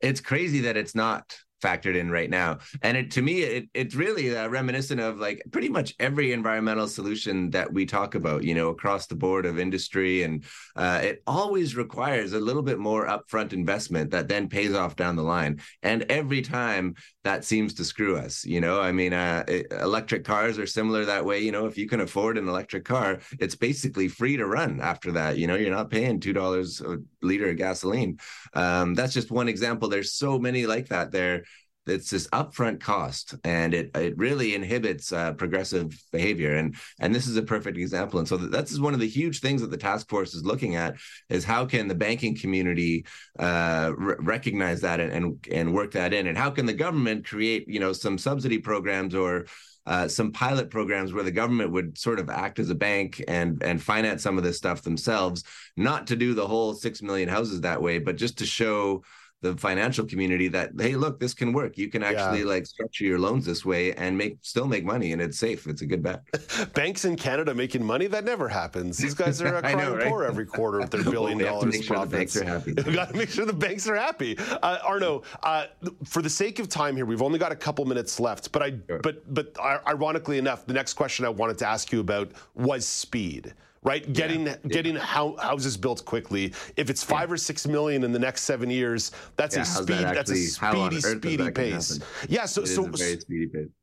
It's 0.00 0.20
crazy 0.20 0.60
that 0.60 0.76
it's 0.76 0.94
not 0.94 1.36
factored 1.62 1.96
in 1.96 2.10
right 2.10 2.28
now. 2.28 2.58
And 2.82 2.96
it, 2.96 3.10
to 3.12 3.22
me, 3.22 3.42
it, 3.42 3.68
it's 3.72 3.94
really 3.94 4.36
uh, 4.36 4.48
reminiscent 4.48 5.00
of 5.00 5.18
like 5.18 5.42
pretty 5.50 5.68
much 5.68 5.94
every 5.98 6.32
environmental 6.32 6.88
solution 6.88 7.50
that 7.50 7.72
we 7.72 7.86
talk 7.86 8.14
about, 8.14 8.42
you 8.42 8.54
know, 8.54 8.68
across 8.68 9.06
the 9.06 9.14
board 9.14 9.46
of 9.46 9.58
industry. 9.58 10.24
And 10.24 10.44
uh, 10.76 11.00
it 11.02 11.22
always 11.26 11.76
requires 11.76 12.32
a 12.32 12.40
little 12.40 12.62
bit 12.62 12.78
more 12.78 13.06
upfront 13.06 13.52
investment 13.52 14.10
that 14.10 14.28
then 14.28 14.48
pays 14.48 14.74
off 14.74 14.96
down 14.96 15.16
the 15.16 15.22
line. 15.22 15.60
And 15.82 16.04
every 16.08 16.42
time 16.42 16.94
that 17.24 17.44
seems 17.44 17.74
to 17.74 17.84
screw 17.84 18.16
us, 18.16 18.44
you 18.44 18.60
know, 18.60 18.80
I 18.80 18.92
mean, 18.92 19.12
uh, 19.12 19.44
it, 19.46 19.66
electric 19.70 20.24
cars 20.24 20.58
are 20.58 20.66
similar 20.66 21.04
that 21.04 21.24
way. 21.24 21.40
You 21.40 21.52
know, 21.52 21.66
if 21.66 21.78
you 21.78 21.88
can 21.88 22.00
afford 22.00 22.36
an 22.36 22.48
electric 22.48 22.84
car, 22.84 23.20
it's 23.38 23.54
basically 23.54 24.08
free 24.08 24.36
to 24.36 24.46
run 24.46 24.80
after 24.80 25.12
that. 25.12 25.38
You 25.38 25.46
know, 25.46 25.54
you're 25.54 25.70
not 25.70 25.90
paying 25.90 26.18
$2 26.18 26.80
a 26.84 27.02
liter 27.24 27.50
of 27.50 27.56
gasoline. 27.56 28.18
Um, 28.54 28.94
that's 28.94 29.14
just 29.14 29.30
one 29.30 29.48
example. 29.48 29.88
There's 29.88 30.12
so 30.12 30.38
many 30.38 30.66
like 30.66 30.88
that 30.88 31.12
there 31.12 31.44
it's 31.86 32.10
this 32.10 32.28
upfront 32.28 32.80
cost 32.80 33.34
and 33.44 33.74
it 33.74 33.90
it 33.96 34.16
really 34.16 34.54
inhibits 34.54 35.12
uh, 35.12 35.32
progressive 35.32 36.00
behavior. 36.12 36.56
And 36.56 36.76
and 37.00 37.14
this 37.14 37.26
is 37.26 37.36
a 37.36 37.42
perfect 37.42 37.76
example. 37.76 38.18
And 38.18 38.28
so 38.28 38.36
that's 38.36 38.78
one 38.78 38.94
of 38.94 39.00
the 39.00 39.08
huge 39.08 39.40
things 39.40 39.60
that 39.62 39.70
the 39.70 39.76
task 39.76 40.08
force 40.08 40.34
is 40.34 40.44
looking 40.44 40.76
at 40.76 40.96
is 41.28 41.44
how 41.44 41.66
can 41.66 41.88
the 41.88 41.94
banking 41.94 42.36
community 42.36 43.06
uh, 43.38 43.92
r- 43.98 44.16
recognize 44.20 44.80
that 44.82 45.00
and, 45.00 45.12
and 45.12 45.46
and 45.50 45.74
work 45.74 45.92
that 45.92 46.14
in? 46.14 46.26
And 46.26 46.38
how 46.38 46.50
can 46.50 46.66
the 46.66 46.72
government 46.72 47.26
create 47.26 47.68
you 47.68 47.80
know 47.80 47.92
some 47.92 48.18
subsidy 48.18 48.58
programs 48.58 49.14
or 49.14 49.46
uh, 49.84 50.06
some 50.06 50.30
pilot 50.30 50.70
programs 50.70 51.12
where 51.12 51.24
the 51.24 51.30
government 51.32 51.72
would 51.72 51.98
sort 51.98 52.20
of 52.20 52.30
act 52.30 52.58
as 52.60 52.70
a 52.70 52.74
bank 52.74 53.22
and 53.26 53.62
and 53.62 53.82
finance 53.82 54.22
some 54.22 54.38
of 54.38 54.44
this 54.44 54.56
stuff 54.56 54.82
themselves, 54.82 55.42
not 55.76 56.06
to 56.06 56.16
do 56.16 56.34
the 56.34 56.46
whole 56.46 56.74
six 56.74 57.02
million 57.02 57.28
houses 57.28 57.62
that 57.62 57.82
way, 57.82 57.98
but 57.98 58.16
just 58.16 58.38
to 58.38 58.46
show 58.46 59.02
the 59.42 59.56
financial 59.56 60.06
community 60.06 60.48
that 60.48 60.70
hey 60.78 60.94
look 60.94 61.20
this 61.20 61.34
can 61.34 61.52
work. 61.52 61.76
You 61.76 61.88
can 61.88 62.02
actually 62.02 62.40
yeah. 62.40 62.46
like 62.46 62.64
structure 62.64 63.04
your 63.04 63.18
loans 63.18 63.44
this 63.44 63.64
way 63.64 63.92
and 63.94 64.16
make 64.16 64.38
still 64.40 64.66
make 64.66 64.84
money 64.84 65.12
and 65.12 65.20
it's 65.20 65.38
safe. 65.38 65.66
It's 65.66 65.82
a 65.82 65.86
good 65.86 66.02
bet. 66.02 66.22
Banks 66.74 67.04
in 67.04 67.16
canada 67.16 67.54
making 67.54 67.84
money? 67.84 68.06
That 68.06 68.24
never 68.24 68.48
happens. 68.48 68.96
These 68.96 69.14
guys 69.14 69.42
are 69.42 69.60
crying 69.60 69.78
know, 69.78 69.96
right? 69.96 70.06
poor 70.06 70.24
every 70.24 70.46
quarter 70.46 70.78
with 70.78 70.90
their 70.90 71.02
billion 71.02 71.38
well, 71.42 71.60
dollars 71.60 71.74
make 71.74 71.84
sure 71.84 71.96
profits 71.96 72.34
the 72.34 72.40
banks 72.44 72.66
are 72.66 72.72
happy. 72.72 72.72
we 72.86 72.94
got 72.94 73.08
to 73.10 73.16
make 73.16 73.28
sure 73.28 73.44
the 73.44 73.52
banks 73.52 73.88
are 73.88 73.96
happy. 73.96 74.38
Uh, 74.38 74.78
arno 74.84 75.22
uh, 75.42 75.66
for 76.04 76.22
the 76.22 76.30
sake 76.30 76.60
of 76.60 76.68
time 76.68 76.94
here 76.94 77.04
we've 77.04 77.22
only 77.22 77.38
got 77.38 77.50
a 77.50 77.56
couple 77.56 77.84
minutes 77.84 78.20
left 78.20 78.52
but 78.52 78.62
i 78.62 78.70
sure. 78.88 79.00
but 79.02 79.34
but 79.34 79.56
ironically 79.86 80.38
enough 80.38 80.66
the 80.66 80.72
next 80.72 80.94
question 80.94 81.24
i 81.24 81.28
wanted 81.28 81.58
to 81.58 81.66
ask 81.66 81.92
you 81.92 82.00
about 82.00 82.30
was 82.54 82.86
speed 82.86 83.54
right? 83.82 84.12
Getting 84.12 84.46
yeah. 84.46 84.56
getting 84.68 84.96
how, 84.96 85.36
houses 85.36 85.76
built 85.76 86.04
quickly. 86.04 86.52
If 86.76 86.90
it's 86.90 87.02
five 87.02 87.28
yeah. 87.28 87.34
or 87.34 87.36
six 87.36 87.66
million 87.66 88.04
in 88.04 88.12
the 88.12 88.18
next 88.18 88.42
seven 88.42 88.70
years, 88.70 89.12
that's 89.36 89.56
yeah, 89.56 89.62
a 89.62 89.64
speed. 89.64 89.98
That 89.98 90.14
that's 90.14 90.30
a 90.30 90.36
speedy, 90.36 91.00
speedy 91.00 91.50
pace. 91.50 91.98
Yeah. 92.28 92.46
So 92.46 92.64
so 92.64 92.90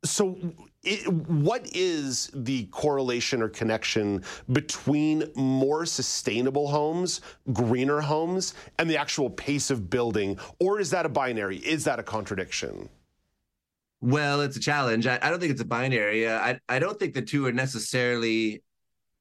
so. 0.04 0.36
It, 0.82 1.06
what 1.12 1.68
is 1.76 2.32
the 2.34 2.64
correlation 2.68 3.42
or 3.42 3.50
connection 3.50 4.24
between 4.54 5.26
more 5.36 5.86
sustainable 5.86 6.70
homes, 6.70 7.20
greener 7.52 8.00
homes, 8.00 8.54
and 8.78 8.90
the 8.90 8.96
actual 8.96 9.30
pace 9.30 9.72
of 9.72 9.90
building? 9.90 10.40
Or 10.62 10.80
is 10.80 10.90
that 10.92 11.06
a 11.06 11.10
binary? 11.10 11.58
Is 11.58 11.84
that 11.84 12.00
a 12.00 12.04
contradiction? 12.04 12.88
Well, 14.00 14.40
it's 14.40 14.56
a 14.56 14.62
challenge. 14.62 15.06
I, 15.06 15.20
I 15.22 15.30
don't 15.30 15.42
think 15.42 15.52
it's 15.52 15.60
a 15.60 15.66
binary. 15.66 16.26
Uh, 16.26 16.40
I, 16.40 16.60
I 16.70 16.80
don't 16.80 16.98
think 16.98 17.14
the 17.14 17.22
two 17.22 17.46
are 17.46 17.52
necessarily 17.52 18.64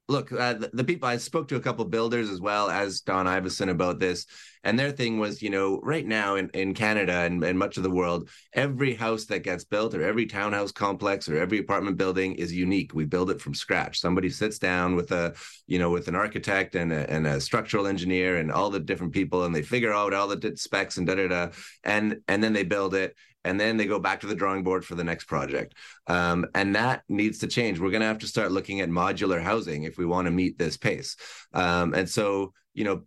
look, 0.09 0.33
uh, 0.33 0.55
the, 0.55 0.71
the, 0.73 0.85
people 0.85 1.09
I 1.09 1.19
spoke 1.19 1.49
to 1.49 1.57
a 1.57 1.61
couple 1.61 1.85
builders 1.85 2.31
as 2.31 2.41
well 2.41 2.71
as 2.71 3.03
Don 3.03 3.27
Iveson 3.27 3.69
about 3.69 3.99
this, 3.99 4.27
and 4.65 4.79
their 4.79 4.91
thing 4.91 5.19
was, 5.19 5.43
you 5.43 5.51
know, 5.51 5.81
right 5.83 6.07
now 6.07 6.37
in, 6.37 6.49
in 6.55 6.73
Canada 6.73 7.13
and, 7.13 7.45
and 7.45 7.59
much 7.59 7.77
of 7.77 7.83
the 7.83 7.91
world, 7.91 8.29
every 8.55 8.95
house 8.95 9.27
that 9.27 9.45
gets 9.45 9.65
built 9.65 9.95
or 9.95 10.03
every 10.03 10.27
townhouse 10.27 10.73
complex 10.73 11.29
or 11.29 11.39
every 11.39 11.59
apartment 11.59 11.99
building 11.99 12.35
is 12.35 12.53
unique. 12.53 12.95
We 12.95 13.05
build 13.05 13.31
it 13.31 13.41
from 13.41 13.55
scratch. 13.55 14.01
Somebody 14.01 14.31
sits 14.31 14.59
down 14.59 14.97
with 14.97 15.13
a, 15.13 15.35
you 15.67 15.79
know, 15.79 15.91
with 15.91 16.09
an 16.09 16.15
architect 16.15 16.75
and 16.75 16.91
a, 16.91 17.09
and 17.11 17.27
a 17.27 17.41
structural 17.41 17.87
engineer 17.87 18.39
and 18.39 18.51
all 18.51 18.71
the 18.71 18.81
different 18.81 19.13
people, 19.13 19.45
and 19.45 19.55
they 19.55 19.63
figure 19.63 19.93
out 19.93 20.15
all 20.15 20.29
the 20.29 20.57
specs 20.57 20.97
and 20.97 21.07
da 21.07 21.17
da 21.17 21.29
da, 21.29 21.49
and 21.85 22.21
and 22.29 22.43
then 22.43 22.55
they 22.55 22.65
build 22.65 22.95
it 22.95 23.15
and 23.45 23.59
then 23.59 23.77
they 23.77 23.87
go 23.87 23.99
back 23.99 24.21
to 24.21 24.27
the 24.27 24.35
drawing 24.35 24.63
board 24.63 24.85
for 24.85 24.95
the 24.95 25.05
next 25.05 25.25
project. 25.25 25.75
Um, 26.07 26.47
and 26.55 26.75
that 26.75 27.03
needs 27.09 27.39
to 27.39 27.47
change. 27.47 27.79
We're 27.79 27.91
going 27.91 28.01
to 28.01 28.07
have 28.07 28.19
to 28.19 28.27
start 28.27 28.53
looking 28.53 28.81
at 28.81 28.89
modular 28.89 29.41
housing 29.41 29.85
if 29.85 29.99
we 29.99 30.07
want 30.07 30.27
to 30.27 30.31
meet 30.31 30.59
this 30.59 30.77
pace. 30.77 31.17
Um, 31.53 31.95
and 31.95 32.09
so, 32.09 32.53
you 32.75 32.85
know, 32.85 33.03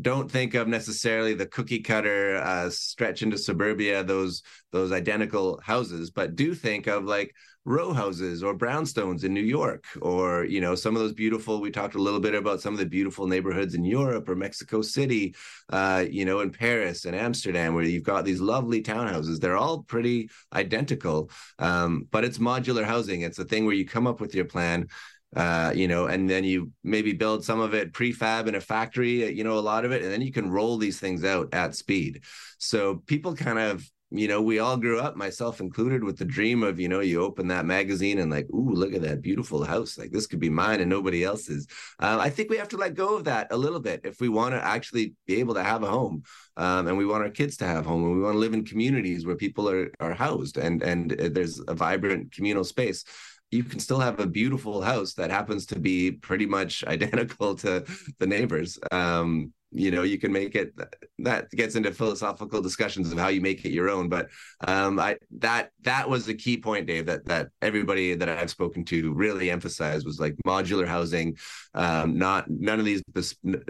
don't 0.00 0.30
think 0.30 0.54
of 0.54 0.68
necessarily 0.68 1.34
the 1.34 1.46
cookie 1.46 1.80
cutter 1.80 2.36
uh, 2.36 2.70
stretch 2.70 3.22
into 3.22 3.36
suburbia 3.36 4.02
those 4.02 4.42
those 4.70 4.92
identical 4.92 5.60
houses 5.62 6.10
but 6.10 6.34
do 6.34 6.54
think 6.54 6.86
of 6.86 7.04
like 7.04 7.34
row 7.64 7.92
houses 7.92 8.42
or 8.42 8.56
brownstones 8.56 9.24
in 9.24 9.32
New 9.32 9.40
York, 9.40 9.84
or 10.00 10.44
you 10.44 10.60
know 10.60 10.74
some 10.74 10.96
of 10.96 11.02
those 11.02 11.12
beautiful. 11.12 11.60
We 11.60 11.70
talked 11.70 11.94
a 11.94 12.02
little 12.02 12.20
bit 12.20 12.34
about 12.34 12.60
some 12.60 12.74
of 12.74 12.80
the 12.80 12.86
beautiful 12.86 13.26
neighborhoods 13.26 13.74
in 13.74 13.84
Europe 13.84 14.28
or 14.28 14.34
Mexico 14.34 14.82
City, 14.82 15.34
uh, 15.70 16.04
you 16.10 16.24
know, 16.24 16.40
in 16.40 16.50
Paris 16.50 17.04
and 17.04 17.14
Amsterdam, 17.14 17.74
where 17.74 17.84
you've 17.84 18.02
got 18.02 18.24
these 18.24 18.40
lovely 18.40 18.82
townhouses. 18.82 19.38
They're 19.38 19.56
all 19.56 19.82
pretty 19.82 20.30
identical, 20.52 21.30
um, 21.58 22.06
but 22.10 22.24
it's 22.24 22.38
modular 22.38 22.84
housing. 22.84 23.22
It's 23.22 23.38
a 23.38 23.44
thing 23.44 23.64
where 23.64 23.74
you 23.74 23.86
come 23.86 24.06
up 24.06 24.20
with 24.20 24.34
your 24.34 24.46
plan. 24.46 24.88
Uh, 25.34 25.72
you 25.74 25.88
know, 25.88 26.06
and 26.06 26.28
then 26.28 26.44
you 26.44 26.70
maybe 26.84 27.12
build 27.12 27.44
some 27.44 27.58
of 27.58 27.72
it 27.72 27.92
prefab 27.92 28.48
in 28.48 28.54
a 28.54 28.60
factory, 28.60 29.32
you 29.32 29.44
know, 29.44 29.58
a 29.58 29.60
lot 29.60 29.84
of 29.84 29.92
it, 29.92 30.02
and 30.02 30.12
then 30.12 30.20
you 30.20 30.32
can 30.32 30.50
roll 30.50 30.76
these 30.76 31.00
things 31.00 31.24
out 31.24 31.48
at 31.54 31.74
speed. 31.74 32.22
So 32.58 33.02
people 33.06 33.34
kind 33.34 33.58
of 33.58 33.90
you 34.14 34.28
know, 34.28 34.42
we 34.42 34.58
all 34.58 34.76
grew 34.76 35.00
up, 35.00 35.16
myself 35.16 35.60
included, 35.60 36.04
with 36.04 36.18
the 36.18 36.24
dream 36.24 36.62
of, 36.62 36.78
you 36.78 36.88
know, 36.88 37.00
you 37.00 37.22
open 37.22 37.48
that 37.48 37.64
magazine 37.64 38.18
and 38.18 38.30
like, 38.30 38.46
ooh, 38.50 38.74
look 38.74 38.92
at 38.92 39.00
that 39.02 39.22
beautiful 39.22 39.64
house. 39.64 39.96
Like 39.96 40.10
this 40.10 40.26
could 40.26 40.38
be 40.38 40.50
mine 40.50 40.80
and 40.80 40.90
nobody 40.90 41.24
else's. 41.24 41.66
Uh, 41.98 42.18
I 42.20 42.28
think 42.28 42.50
we 42.50 42.58
have 42.58 42.68
to 42.68 42.76
let 42.76 42.94
go 42.94 43.16
of 43.16 43.24
that 43.24 43.48
a 43.50 43.56
little 43.56 43.80
bit 43.80 44.02
if 44.04 44.20
we 44.20 44.28
want 44.28 44.54
to 44.54 44.62
actually 44.62 45.14
be 45.26 45.40
able 45.40 45.54
to 45.54 45.62
have 45.62 45.82
a 45.82 45.90
home, 45.90 46.24
um, 46.58 46.88
and 46.88 46.98
we 46.98 47.06
want 47.06 47.22
our 47.22 47.30
kids 47.30 47.56
to 47.58 47.66
have 47.66 47.86
home, 47.86 48.04
and 48.04 48.14
we 48.14 48.20
want 48.20 48.34
to 48.34 48.38
live 48.38 48.52
in 48.52 48.66
communities 48.66 49.24
where 49.24 49.36
people 49.36 49.68
are 49.68 49.90
are 49.98 50.12
housed 50.12 50.58
and 50.58 50.82
and 50.82 51.18
uh, 51.18 51.30
there's 51.32 51.60
a 51.66 51.74
vibrant 51.74 52.32
communal 52.32 52.64
space 52.64 53.04
you 53.52 53.62
can 53.62 53.78
still 53.78 54.00
have 54.00 54.18
a 54.18 54.26
beautiful 54.26 54.80
house 54.80 55.14
that 55.14 55.30
happens 55.30 55.66
to 55.66 55.78
be 55.78 56.10
pretty 56.10 56.46
much 56.46 56.82
identical 56.86 57.54
to 57.56 57.84
the 58.18 58.26
neighbors. 58.26 58.78
Um, 58.90 59.52
you 59.74 59.90
know 59.90 60.02
you 60.02 60.18
can 60.18 60.30
make 60.32 60.54
it 60.54 60.74
that 61.18 61.50
gets 61.52 61.74
into 61.74 61.90
philosophical 61.92 62.60
discussions 62.60 63.10
of 63.10 63.18
how 63.18 63.28
you 63.28 63.40
make 63.40 63.64
it 63.64 63.70
your 63.70 63.88
own 63.88 64.08
but 64.08 64.28
um 64.66 64.98
i 64.98 65.16
that 65.38 65.70
that 65.80 66.08
was 66.08 66.26
the 66.26 66.34
key 66.34 66.58
point 66.58 66.86
dave 66.86 67.06
that 67.06 67.24
that 67.24 67.48
everybody 67.62 68.14
that 68.14 68.28
i've 68.28 68.50
spoken 68.50 68.84
to 68.84 69.12
really 69.14 69.50
emphasized 69.50 70.04
was 70.04 70.20
like 70.20 70.36
modular 70.46 70.86
housing 70.86 71.36
um 71.74 72.18
not 72.18 72.48
none 72.50 72.78
of 72.78 72.84
these 72.84 73.02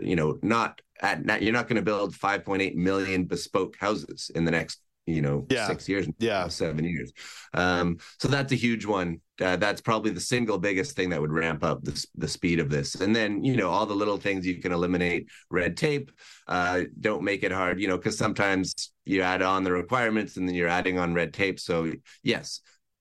you 0.03 0.17
know 0.17 0.39
not 0.43 0.81
at 1.01 1.25
not, 1.25 1.43
you're 1.43 1.53
not 1.53 1.69
going 1.69 1.77
to 1.77 1.83
build 1.83 2.15
5.8 2.15 2.75
million 2.75 3.25
bespoke 3.25 3.77
houses 3.79 4.31
in 4.35 4.45
the 4.45 4.51
next 4.51 4.81
you 5.07 5.21
know 5.21 5.47
yeah. 5.51 5.67
six 5.67 5.89
years 5.89 6.07
yeah. 6.19 6.47
seven 6.49 6.85
years. 6.85 7.13
Um 7.55 7.99
so 8.19 8.29
that's 8.29 8.53
a 8.53 8.57
huge 8.57 8.87
one. 8.87 9.21
Uh, 9.41 9.57
that's 9.57 9.81
probably 9.81 10.13
the 10.13 10.21
single 10.21 10.59
biggest 10.59 10.95
thing 10.95 11.11
that 11.11 11.21
would 11.21 11.33
ramp 11.33 11.65
up 11.65 11.83
the, 11.83 12.07
the 12.17 12.29
speed 12.29 12.61
of 12.61 12.71
this. 12.71 12.95
And 12.95 13.15
then 13.15 13.43
you 13.43 13.57
know 13.57 13.69
all 13.69 13.87
the 13.87 13.95
little 13.95 14.17
things 14.17 14.47
you 14.47 14.61
can 14.61 14.73
eliminate 14.73 15.29
red 15.51 15.77
tape 15.77 16.13
uh 16.47 16.83
don't 17.01 17.25
make 17.25 17.43
it 17.43 17.53
hard 17.53 17.81
you 17.81 17.89
know 17.89 17.97
because 17.97 18.17
sometimes 18.17 18.93
you 19.05 19.23
add 19.23 19.43
on 19.43 19.65
the 19.65 19.73
requirements 19.73 20.37
and 20.37 20.47
then 20.47 20.55
you're 20.55 20.69
adding 20.69 20.99
on 20.99 21.15
red 21.15 21.35
tape. 21.35 21.59
So 21.59 21.93
yes 22.23 22.61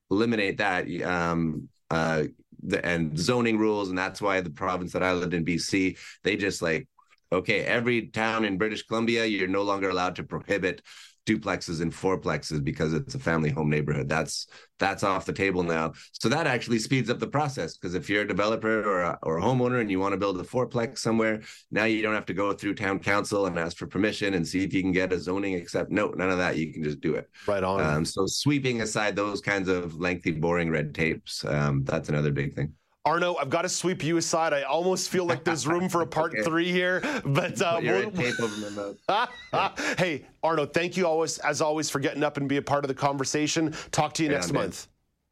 eliminate 0.09 0.57
that 0.57 0.87
um 1.03 1.69
uh 1.89 2.23
the, 2.63 2.83
and 2.85 3.17
zoning 3.17 3.57
rules. 3.57 3.89
And 3.89 3.97
that's 3.97 4.21
why 4.21 4.41
the 4.41 4.49
province 4.49 4.93
that 4.93 5.03
i 5.03 5.13
lived 5.13 5.33
in 5.33 5.45
bc 5.45 5.97
they 6.23 6.35
just 6.35 6.61
like 6.61 6.87
okay 7.31 7.61
every 7.61 8.07
town 8.07 8.45
in 8.45 8.57
british 8.57 8.83
columbia 8.83 9.25
you're 9.25 9.47
no 9.47 9.63
longer 9.63 9.89
allowed 9.89 10.15
to 10.15 10.23
prohibit 10.23 10.81
duplexes 11.25 11.81
and 11.81 11.91
fourplexes 11.91 12.63
because 12.63 12.93
it's 12.93 13.15
a 13.15 13.19
family 13.19 13.49
home 13.49 13.69
neighborhood. 13.69 14.09
That's 14.09 14.47
that's 14.79 15.03
off 15.03 15.25
the 15.25 15.33
table 15.33 15.63
now. 15.63 15.93
So 16.13 16.29
that 16.29 16.47
actually 16.47 16.79
speeds 16.79 17.09
up 17.09 17.19
the 17.19 17.27
process 17.27 17.77
because 17.77 17.93
if 17.93 18.09
you're 18.09 18.23
a 18.23 18.27
developer 18.27 18.81
or 18.81 19.01
a, 19.01 19.19
or 19.21 19.37
a 19.37 19.41
homeowner 19.41 19.79
and 19.79 19.91
you 19.91 19.99
want 19.99 20.13
to 20.13 20.17
build 20.17 20.39
a 20.39 20.43
fourplex 20.43 20.99
somewhere, 20.99 21.41
now 21.69 21.85
you 21.85 22.01
don't 22.01 22.15
have 22.15 22.25
to 22.27 22.33
go 22.33 22.53
through 22.53 22.75
town 22.75 22.99
council 22.99 23.45
and 23.45 23.59
ask 23.59 23.77
for 23.77 23.87
permission 23.87 24.33
and 24.33 24.47
see 24.47 24.63
if 24.63 24.73
you 24.73 24.81
can 24.81 24.91
get 24.91 25.13
a 25.13 25.19
zoning 25.19 25.53
except 25.53 25.91
no, 25.91 26.07
none 26.09 26.31
of 26.31 26.39
that. 26.39 26.57
You 26.57 26.73
can 26.73 26.83
just 26.83 27.01
do 27.01 27.15
it. 27.15 27.29
Right 27.47 27.63
on. 27.63 27.81
Um, 27.81 28.05
so 28.05 28.25
sweeping 28.25 28.81
aside 28.81 29.15
those 29.15 29.41
kinds 29.41 29.69
of 29.69 29.95
lengthy, 29.95 30.31
boring 30.31 30.71
red 30.71 30.95
tapes, 30.95 31.45
um, 31.45 31.83
that's 31.83 32.09
another 32.09 32.31
big 32.31 32.55
thing. 32.55 32.73
Arno, 33.03 33.35
I've 33.35 33.49
got 33.49 33.63
to 33.63 33.69
sweep 33.69 34.03
you 34.03 34.17
aside. 34.17 34.53
I 34.53 34.61
almost 34.61 35.09
feel 35.09 35.25
like 35.25 35.43
there's 35.43 35.65
room 35.65 35.89
for 35.89 36.01
a 36.01 36.07
part 36.07 36.33
okay. 36.33 36.43
three 36.43 36.71
here, 36.71 37.01
but 37.25 37.59
uh, 37.59 37.79
we'll... 37.81 38.11
hey, 39.97 40.27
Arno, 40.43 40.67
thank 40.67 40.95
you 40.95 41.07
always, 41.07 41.39
as 41.39 41.61
always, 41.61 41.89
for 41.89 41.99
getting 41.99 42.23
up 42.23 42.37
and 42.37 42.47
be 42.47 42.57
a 42.57 42.61
part 42.61 42.83
of 42.83 42.89
the 42.89 42.93
conversation. 42.93 43.73
Talk 43.91 44.13
to 44.15 44.23
you 44.23 44.29
yeah, 44.29 44.35
next 44.35 44.51
man. 44.51 44.63
month. 44.63 44.87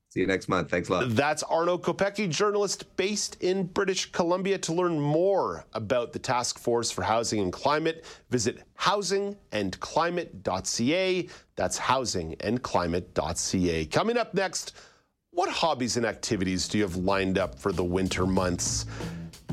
See 0.10 0.22
you 0.22 0.28
next 0.28 0.50
month. 0.50 0.72
Thanks 0.72 0.90
a 0.90 0.94
lot. 0.94 1.10
That's 1.10 1.44
Arno 1.44 1.78
Kopecky, 1.78 2.28
journalist 2.28 2.98
based 2.98 3.38
in 3.44 3.66
British 3.66 4.12
Columbia. 4.12 4.58
To 4.58 4.74
learn 4.74 5.00
more 5.00 5.66
about 5.74 6.14
the 6.14 6.18
Task 6.18 6.58
Force 6.58 6.90
for 6.90 7.04
Housing 7.04 7.42
and 7.42 7.54
Climate, 7.54 8.04
visit 8.32 8.64
housingandclimate.ca. 8.80 11.30
That's 11.56 11.80
housingandclimate.ca. 11.80 13.86
Coming 13.86 14.18
up 14.18 14.34
next. 14.34 14.74
What 15.39 15.48
hobbies 15.48 15.96
and 15.96 16.05
activities 16.05 16.67
do 16.67 16.79
you 16.79 16.84
have 16.84 16.98
lined 16.98 17.38
up 17.38 17.58
for 17.58 17.72
the 17.72 17.81
winter 17.81 18.25
months? 18.25 18.86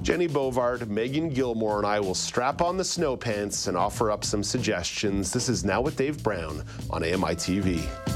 Jenny 0.02 0.26
Bovard, 0.26 0.88
Megan 0.88 1.28
Gilmore, 1.28 1.78
and 1.78 1.86
I 1.86 2.00
will 2.00 2.12
strap 2.12 2.60
on 2.60 2.76
the 2.76 2.82
snow 2.82 3.16
pants 3.16 3.68
and 3.68 3.76
offer 3.76 4.10
up 4.10 4.24
some 4.24 4.42
suggestions. 4.42 5.30
This 5.30 5.48
is 5.48 5.64
Now 5.64 5.80
with 5.80 5.96
Dave 5.96 6.20
Brown 6.24 6.64
on 6.90 7.04
AMI 7.04 7.36
TV. 7.36 8.15